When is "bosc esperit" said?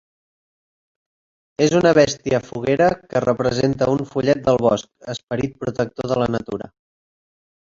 4.69-5.55